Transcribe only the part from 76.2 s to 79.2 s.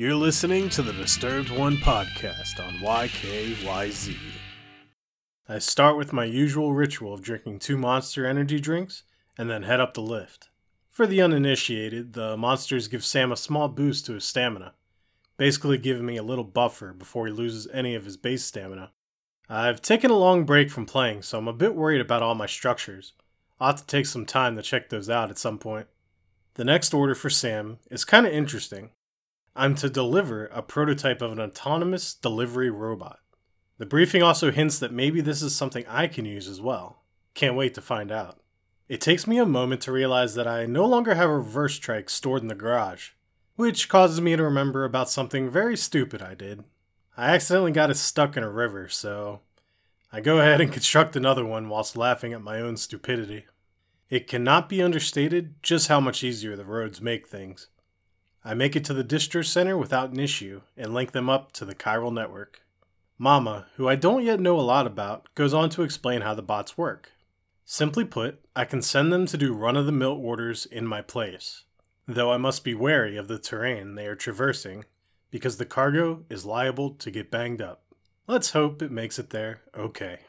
is liable to get banged up. Let's hope it makes